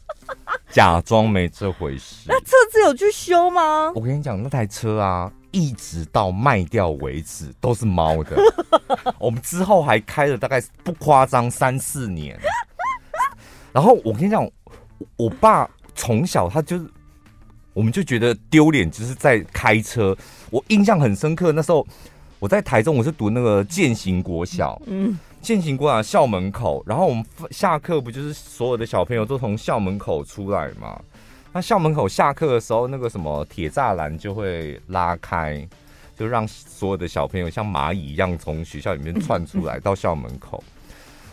[0.69, 2.25] 假装没这回事。
[2.27, 3.89] 那车子有去修吗？
[3.95, 8.35] 我跟你讲，那台车啊，一直到卖掉为止都是猫的。
[9.17, 12.37] 我们之后还开了大概不夸张三四年。
[13.71, 14.45] 然后我跟你讲，
[15.15, 16.85] 我爸从小他就是，
[17.73, 20.13] 我们就觉得丢脸，就是在开车。
[20.49, 21.85] 我印象很深刻，那时候
[22.43, 24.77] 我在台中，我是读那个建行国小。
[24.85, 25.17] 嗯。
[25.41, 31.01] 践行国小校门口，然后我们下课不就是所有的小朋友都从校门口出来嘛？
[31.53, 35.65] 那校门口下课的时候，那个什么铁栅栏就会拉开，
[36.17, 40.61] 就让所有的小朋友像蚂蚁一样从学校里面窜出来到校门口。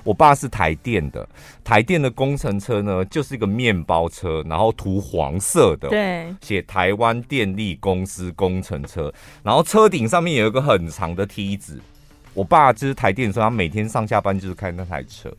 [0.03, 1.29] 我爸是台电的，
[1.63, 11.81] 台电的工程车呢，就是一个面包车，然后涂黄色的，对，写台湾电力公司工程车，然后车顶上面有一个很长的梯子。
[12.33, 15.31] 我爸就是台电的时候，他每天上下班就是开那台车。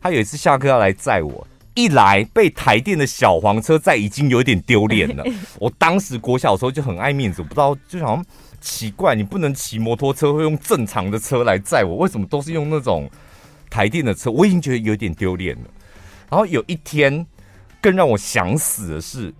[0.00, 5.24] 他有一次下课要来载我，一来被台电的小黄车载，已经有点丢脸了。
[5.58, 8.24] 我当时国小的时候就很爱面子，我不知道就好像
[8.60, 13.10] 奇怪，你不能骑摩托车，会用正常的车来载我，为什么都是用那种
[13.70, 14.30] 台电的车？
[14.30, 15.70] 我已经觉得有点丢脸了。
[16.30, 17.26] 然后有一天，
[17.80, 19.32] 更让我想死的是。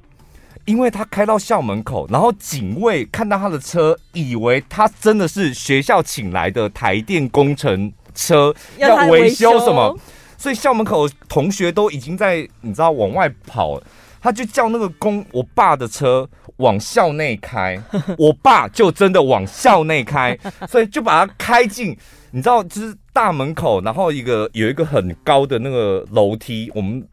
[0.65, 9.99] 因为他开到校门口，然后警卫看到他的车，以为他真的是学校请来的台电工程车要维修什么，
[10.37, 13.81] 所以校门口同学都已经在你知道往外跑，
[14.21, 17.83] 他就叫那个公我爸的车往校内开，
[18.19, 21.97] 我爸就真的往校内开，所以就把他开进，
[22.31, 27.07] 你知道就是大门口，然后一个有一个很高的那个楼梯，我们。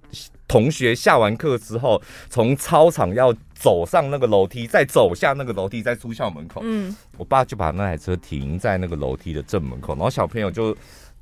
[0.48, 2.00] 同学下完课之后，
[2.30, 6.62] 从操场要走上那个楼梯，再走下那个楼梯，再出校门口。
[6.64, 10.74] 嗯，我爸就把那台车停在那个楼梯的正门口，然后小朋友就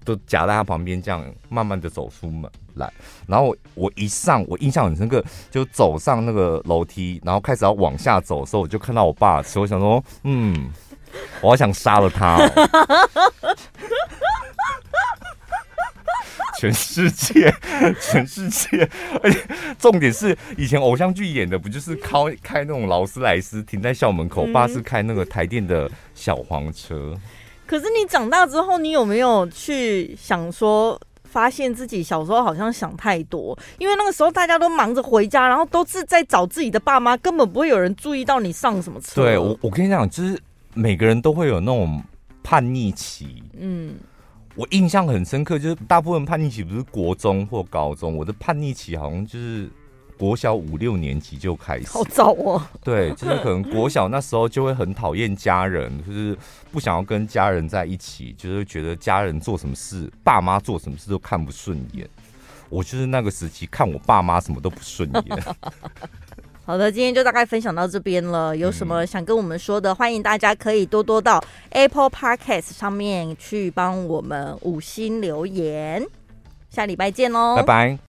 [0.04, 2.92] 都夹在他旁边，这样慢慢的走出门来。
[3.26, 10.70] 然后我，我一上，我印象很深刻，就走上那个楼梯，然后开始要往下走的时候，我就看到我爸的车，我想说，嗯，
[11.42, 13.56] 我好想杀了他哦。
[16.64, 17.54] 全世界，
[18.00, 18.90] 全世界，
[19.22, 19.40] 而且
[19.78, 27.14] 重点是以前偶像剧演的不就是开开那种劳斯莱斯停在校门口，爸是开那个台电的小黄车。
[27.66, 31.00] 可是你长大之后，你有没有去想说？
[31.26, 39.24] 发现自己小时候好像想太多，因为那个时候大家都忙着回家，然后都是在找自己的爸妈，根本不会有人注意到你上什么车。
[39.24, 40.40] 对，我我跟你讲，就是
[40.76, 42.04] 每个人都会有那种
[42.44, 43.42] 叛逆期。
[43.60, 43.96] 嗯，
[44.56, 49.70] 我印象很深刻，就是大部分叛逆期不是国中或高中，我的叛逆期好像就是。
[50.16, 52.62] 国小五六年级就开始，好早哦。
[52.84, 56.38] 对，就是可能国小那时候就会很讨厌家人，就是
[56.72, 62.08] 不想要跟家人在一起，就是觉得家人做什么事，爸妈做什么事都看不顺眼。
[62.70, 65.44] 我就是那个时期看我爸妈什么都不顺眼。
[66.66, 68.56] 好的，今天就大概分享到这边了。
[68.56, 76.06] 有什么想跟我们说的，欢迎大家可以多多到 Apple Podcast 上面去帮我们五星留言。
[76.70, 78.00] 下礼拜见喽，拜拜。